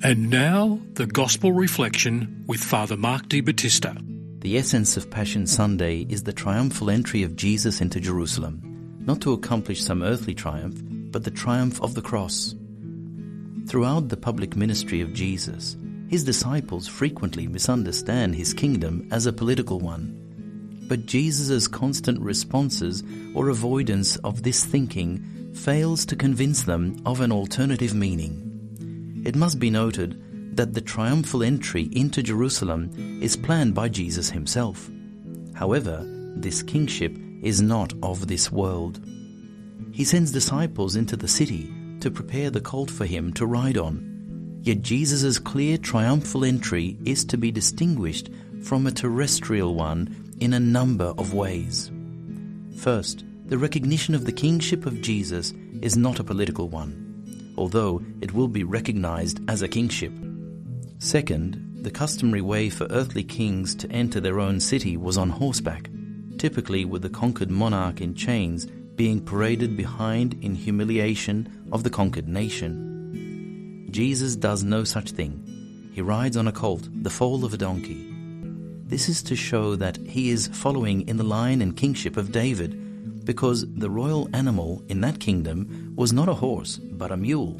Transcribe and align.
And 0.00 0.30
now, 0.30 0.78
the 0.92 1.06
Gospel 1.06 1.50
Reflection 1.50 2.44
with 2.46 2.62
Father 2.62 2.96
Mark 2.96 3.28
De 3.28 3.40
Battista. 3.40 3.96
The 4.38 4.56
essence 4.56 4.96
of 4.96 5.10
Passion 5.10 5.44
Sunday 5.44 6.06
is 6.08 6.22
the 6.22 6.32
triumphal 6.32 6.88
entry 6.88 7.24
of 7.24 7.34
Jesus 7.34 7.80
into 7.80 7.98
Jerusalem, 7.98 8.62
not 9.00 9.20
to 9.22 9.32
accomplish 9.32 9.82
some 9.82 10.04
earthly 10.04 10.34
triumph, 10.34 10.80
but 11.10 11.24
the 11.24 11.32
triumph 11.32 11.82
of 11.82 11.94
the 11.94 12.00
cross. 12.00 12.54
Throughout 13.66 14.08
the 14.08 14.16
public 14.16 14.54
ministry 14.54 15.00
of 15.00 15.12
Jesus, 15.12 15.76
his 16.08 16.22
disciples 16.22 16.86
frequently 16.86 17.48
misunderstand 17.48 18.36
his 18.36 18.54
kingdom 18.54 19.08
as 19.10 19.26
a 19.26 19.32
political 19.32 19.80
one. 19.80 20.14
But 20.86 21.06
Jesus' 21.06 21.66
constant 21.66 22.20
responses 22.20 23.02
or 23.34 23.48
avoidance 23.48 24.14
of 24.18 24.44
this 24.44 24.64
thinking 24.64 25.52
fails 25.54 26.06
to 26.06 26.14
convince 26.14 26.62
them 26.62 27.02
of 27.04 27.20
an 27.20 27.32
alternative 27.32 27.94
meaning. 27.94 28.47
It 29.28 29.36
must 29.36 29.58
be 29.58 29.68
noted 29.68 30.56
that 30.56 30.72
the 30.72 30.80
triumphal 30.80 31.42
entry 31.42 31.90
into 31.92 32.22
Jerusalem 32.22 33.20
is 33.20 33.36
planned 33.36 33.74
by 33.74 33.90
Jesus 33.90 34.30
himself. 34.30 34.90
However, 35.52 36.02
this 36.34 36.62
kingship 36.62 37.14
is 37.42 37.60
not 37.60 37.92
of 38.02 38.26
this 38.26 38.50
world. 38.50 39.04
He 39.92 40.04
sends 40.04 40.32
disciples 40.32 40.96
into 40.96 41.14
the 41.14 41.28
city 41.28 41.70
to 42.00 42.10
prepare 42.10 42.48
the 42.48 42.62
colt 42.62 42.90
for 42.90 43.04
him 43.04 43.34
to 43.34 43.44
ride 43.44 43.76
on. 43.76 44.60
Yet 44.62 44.80
Jesus' 44.80 45.38
clear 45.38 45.76
triumphal 45.76 46.46
entry 46.46 46.96
is 47.04 47.22
to 47.26 47.36
be 47.36 47.50
distinguished 47.50 48.30
from 48.62 48.86
a 48.86 48.92
terrestrial 48.92 49.74
one 49.74 50.32
in 50.40 50.54
a 50.54 50.58
number 50.58 51.12
of 51.18 51.34
ways. 51.34 51.90
First, 52.78 53.26
the 53.44 53.58
recognition 53.58 54.14
of 54.14 54.24
the 54.24 54.32
kingship 54.32 54.86
of 54.86 55.02
Jesus 55.02 55.52
is 55.82 55.98
not 55.98 56.18
a 56.18 56.24
political 56.24 56.70
one 56.70 57.07
although 57.58 58.00
it 58.22 58.32
will 58.32 58.48
be 58.48 58.64
recognized 58.64 59.40
as 59.50 59.60
a 59.60 59.68
kingship. 59.68 60.12
Second, 60.98 61.82
the 61.82 61.90
customary 61.90 62.40
way 62.40 62.70
for 62.70 62.86
earthly 62.90 63.24
kings 63.24 63.74
to 63.74 63.90
enter 63.90 64.20
their 64.20 64.40
own 64.40 64.60
city 64.60 64.96
was 64.96 65.18
on 65.18 65.30
horseback, 65.30 65.90
typically 66.38 66.84
with 66.84 67.02
the 67.02 67.10
conquered 67.10 67.50
monarch 67.50 68.00
in 68.00 68.14
chains 68.14 68.66
being 68.94 69.20
paraded 69.20 69.76
behind 69.76 70.34
in 70.42 70.54
humiliation 70.54 71.68
of 71.72 71.82
the 71.82 71.90
conquered 71.90 72.28
nation. 72.28 73.86
Jesus 73.90 74.36
does 74.36 74.62
no 74.64 74.84
such 74.84 75.12
thing. 75.12 75.90
He 75.92 76.02
rides 76.02 76.36
on 76.36 76.48
a 76.48 76.52
colt, 76.52 76.88
the 76.92 77.10
foal 77.10 77.44
of 77.44 77.54
a 77.54 77.58
donkey. 77.58 78.06
This 78.86 79.08
is 79.08 79.22
to 79.24 79.36
show 79.36 79.76
that 79.76 79.96
he 79.98 80.30
is 80.30 80.48
following 80.48 81.06
in 81.08 81.16
the 81.16 81.24
line 81.24 81.60
and 81.62 81.76
kingship 81.76 82.16
of 82.16 82.32
David, 82.32 83.24
because 83.24 83.66
the 83.74 83.90
royal 83.90 84.28
animal 84.32 84.82
in 84.88 85.00
that 85.02 85.20
kingdom 85.20 85.92
was 85.94 86.12
not 86.12 86.28
a 86.28 86.34
horse, 86.34 86.80
but 86.98 87.12
a 87.12 87.16
mule. 87.16 87.56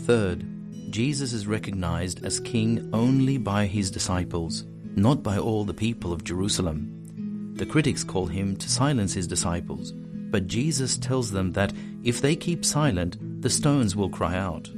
Third, 0.00 0.44
Jesus 0.90 1.32
is 1.32 1.46
recognized 1.46 2.24
as 2.24 2.40
king 2.40 2.90
only 2.92 3.38
by 3.38 3.66
his 3.66 3.90
disciples, 3.90 4.64
not 4.96 5.22
by 5.22 5.38
all 5.38 5.64
the 5.64 5.74
people 5.74 6.12
of 6.12 6.24
Jerusalem. 6.24 7.54
The 7.56 7.66
critics 7.66 8.04
call 8.04 8.26
him 8.26 8.56
to 8.56 8.68
silence 8.68 9.14
his 9.14 9.26
disciples, 9.26 9.92
but 9.92 10.46
Jesus 10.46 10.98
tells 10.98 11.30
them 11.30 11.52
that 11.52 11.72
if 12.04 12.20
they 12.20 12.36
keep 12.36 12.64
silent, 12.64 13.16
the 13.42 13.50
stones 13.50 13.96
will 13.96 14.08
cry 14.08 14.36
out. 14.36 14.70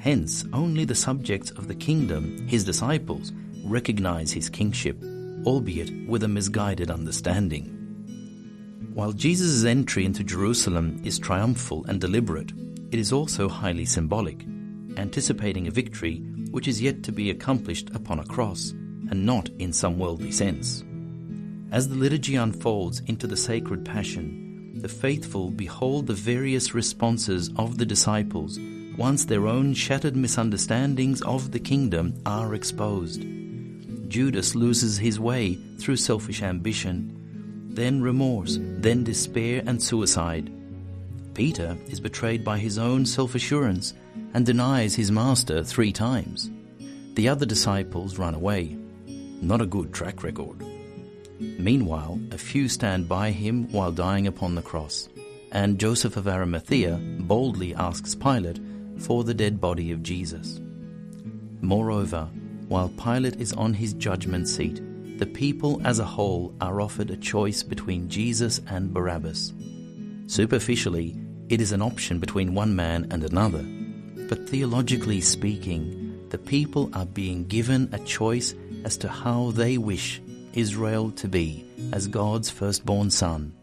Hence, 0.00 0.44
only 0.52 0.84
the 0.84 0.94
subjects 0.94 1.50
of 1.52 1.66
the 1.66 1.74
kingdom, 1.74 2.46
his 2.46 2.64
disciples, 2.64 3.32
recognize 3.64 4.32
his 4.32 4.48
kingship, 4.48 5.02
albeit 5.44 5.92
with 6.06 6.22
a 6.22 6.28
misguided 6.28 6.90
understanding. 6.90 7.74
While 8.94 9.12
Jesus' 9.12 9.64
entry 9.64 10.04
into 10.04 10.24
Jerusalem 10.24 11.00
is 11.04 11.18
triumphal 11.18 11.84
and 11.86 12.00
deliberate, 12.00 12.52
it 12.90 12.98
is 12.98 13.12
also 13.12 13.48
highly 13.48 13.84
symbolic, 13.84 14.44
anticipating 14.96 15.66
a 15.66 15.70
victory 15.70 16.18
which 16.50 16.68
is 16.68 16.80
yet 16.80 17.02
to 17.02 17.12
be 17.12 17.30
accomplished 17.30 17.90
upon 17.94 18.18
a 18.18 18.24
cross, 18.24 18.70
and 19.10 19.24
not 19.24 19.48
in 19.58 19.72
some 19.72 19.98
worldly 19.98 20.32
sense. 20.32 20.84
As 21.70 21.88
the 21.88 21.94
liturgy 21.94 22.36
unfolds 22.36 23.00
into 23.06 23.26
the 23.26 23.36
sacred 23.36 23.84
passion, 23.84 24.72
the 24.80 24.88
faithful 24.88 25.50
behold 25.50 26.06
the 26.06 26.14
various 26.14 26.74
responses 26.74 27.50
of 27.56 27.78
the 27.78 27.86
disciples 27.86 28.58
once 28.96 29.24
their 29.24 29.46
own 29.46 29.74
shattered 29.74 30.16
misunderstandings 30.16 31.22
of 31.22 31.52
the 31.52 31.60
kingdom 31.60 32.14
are 32.26 32.54
exposed. 32.54 33.22
Judas 34.08 34.54
loses 34.54 34.98
his 34.98 35.20
way 35.20 35.54
through 35.78 35.96
selfish 35.96 36.42
ambition 36.42 37.14
then 37.78 38.02
remorse, 38.02 38.58
then 38.60 39.04
despair 39.04 39.62
and 39.64 39.80
suicide. 39.80 40.52
Peter 41.38 41.78
is 41.86 42.00
betrayed 42.00 42.42
by 42.42 42.58
his 42.58 42.78
own 42.78 43.06
self 43.06 43.36
assurance 43.36 43.94
and 44.34 44.44
denies 44.44 44.96
his 44.96 45.12
master 45.12 45.62
three 45.62 45.92
times. 45.92 46.50
The 47.14 47.28
other 47.28 47.46
disciples 47.46 48.18
run 48.18 48.34
away. 48.34 48.76
Not 49.40 49.62
a 49.62 49.66
good 49.66 49.94
track 49.94 50.24
record. 50.24 50.66
Meanwhile, 51.38 52.18
a 52.32 52.38
few 52.38 52.68
stand 52.68 53.08
by 53.08 53.30
him 53.30 53.70
while 53.70 53.92
dying 53.92 54.26
upon 54.26 54.56
the 54.56 54.62
cross, 54.62 55.08
and 55.52 55.78
Joseph 55.78 56.16
of 56.16 56.26
Arimathea 56.26 56.98
boldly 57.20 57.72
asks 57.72 58.16
Pilate 58.16 58.58
for 58.98 59.22
the 59.22 59.32
dead 59.32 59.60
body 59.60 59.92
of 59.92 60.02
Jesus. 60.02 60.60
Moreover, 61.60 62.28
while 62.66 62.88
Pilate 62.88 63.40
is 63.40 63.52
on 63.52 63.74
his 63.74 63.92
judgment 63.92 64.48
seat, 64.48 64.82
the 65.20 65.26
people 65.26 65.80
as 65.84 66.00
a 66.00 66.04
whole 66.04 66.52
are 66.60 66.80
offered 66.80 67.12
a 67.12 67.16
choice 67.16 67.62
between 67.62 68.08
Jesus 68.08 68.60
and 68.66 68.92
Barabbas. 68.92 69.52
Superficially, 70.26 71.16
it 71.48 71.60
is 71.60 71.72
an 71.72 71.82
option 71.82 72.18
between 72.18 72.54
one 72.54 72.74
man 72.76 73.06
and 73.10 73.24
another. 73.24 73.64
But 74.28 74.48
theologically 74.48 75.20
speaking, 75.20 76.28
the 76.28 76.38
people 76.38 76.90
are 76.92 77.06
being 77.06 77.46
given 77.46 77.88
a 77.92 77.98
choice 78.00 78.54
as 78.84 78.96
to 78.98 79.08
how 79.08 79.52
they 79.52 79.78
wish 79.78 80.20
Israel 80.52 81.10
to 81.12 81.28
be 81.28 81.64
as 81.92 82.06
God's 82.06 82.50
firstborn 82.50 83.10
son. 83.10 83.54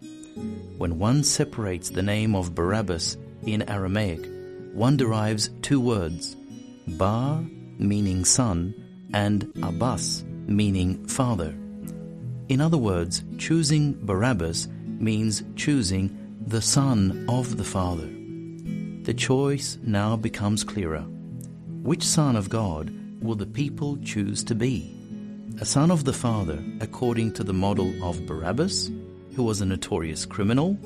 When 0.78 0.98
one 0.98 1.24
separates 1.24 1.90
the 1.90 2.02
name 2.02 2.36
of 2.36 2.56
Barabbas 2.56 3.18
in 3.46 3.70
Aramaic, 3.70 4.26
one 4.74 4.98
derives 4.98 5.50
two 5.62 5.80
words, 5.80 6.36
Bar, 6.88 7.44
meaning 7.78 8.26
son, 8.26 8.74
and 9.14 9.52
Abbas, 9.64 10.24
meaning 10.48 11.06
father. 11.08 11.56
In 12.50 12.62
other 12.62 12.78
words, 12.78 13.24
choosing 13.38 13.94
Barabbas 14.06 14.68
means 15.00 15.44
choosing 15.56 16.25
the 16.48 16.62
son 16.62 17.26
of 17.28 17.58
the 17.58 17.64
father. 17.64 18.10
The 19.04 19.14
choice 19.14 19.78
now 19.84 20.16
becomes 20.16 20.64
clearer. 20.64 21.02
Which 21.82 22.04
son 22.04 22.36
of 22.36 22.50
God 22.50 22.94
will 23.22 23.36
the 23.36 23.46
people 23.46 23.98
choose 23.98 24.44
to 24.46 24.56
be? 24.56 24.92
A 25.60 25.66
son 25.66 25.92
of 25.92 26.04
the 26.04 26.14
father 26.14 26.64
according 26.82 27.34
to 27.34 27.44
the 27.44 27.54
model 27.54 27.92
of 28.04 28.26
Barabbas, 28.26 28.92
who 29.36 29.44
was 29.44 29.62
a 29.62 29.66
notorious 29.66 30.26
criminal, 30.26 30.78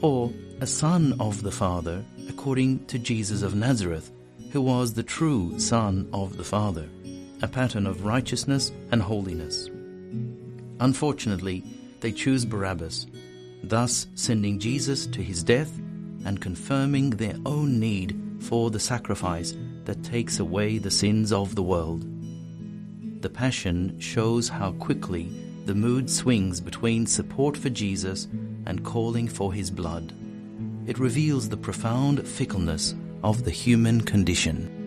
or 0.00 0.32
a 0.60 0.66
son 0.66 1.14
of 1.20 1.42
the 1.42 1.52
father 1.52 2.04
according 2.28 2.84
to 2.86 2.98
Jesus 2.98 3.42
of 3.42 3.54
Nazareth, 3.54 4.10
who 4.52 4.60
was 4.60 4.94
the 4.94 5.02
true 5.02 5.58
son 5.58 6.08
of 6.12 6.36
the 6.36 6.44
father? 6.44 6.88
a 7.42 7.48
pattern 7.48 7.86
of 7.86 8.04
righteousness 8.04 8.72
and 8.90 9.00
holiness. 9.00 9.68
Unfortunately, 10.78 11.64
they 12.00 12.12
choose 12.12 12.44
Barabbas, 12.44 13.06
thus 13.62 14.06
sending 14.14 14.58
Jesus 14.58 15.06
to 15.06 15.22
his 15.22 15.42
death 15.42 15.76
and 16.24 16.40
confirming 16.40 17.10
their 17.10 17.36
own 17.46 17.78
need 17.78 18.20
for 18.40 18.70
the 18.70 18.80
sacrifice 18.80 19.54
that 19.84 20.02
takes 20.02 20.38
away 20.38 20.78
the 20.78 20.90
sins 20.90 21.32
of 21.32 21.54
the 21.54 21.62
world. 21.62 22.06
The 23.22 23.30
Passion 23.30 23.98
shows 24.00 24.48
how 24.48 24.72
quickly 24.72 25.28
the 25.66 25.74
mood 25.74 26.10
swings 26.10 26.60
between 26.60 27.06
support 27.06 27.56
for 27.56 27.70
Jesus 27.70 28.28
and 28.66 28.84
calling 28.84 29.28
for 29.28 29.52
his 29.52 29.70
blood. 29.70 30.12
It 30.86 30.98
reveals 30.98 31.48
the 31.48 31.56
profound 31.56 32.26
fickleness 32.26 32.94
of 33.22 33.44
the 33.44 33.50
human 33.50 34.00
condition. 34.00 34.79